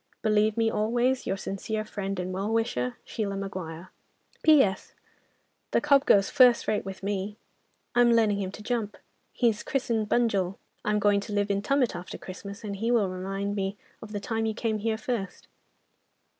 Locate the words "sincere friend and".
1.37-2.33